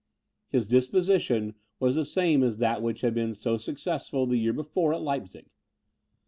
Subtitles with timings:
[0.49, 4.95] His disposition was the same as that which had been so successful the year before
[4.95, 5.45] at Leipzig.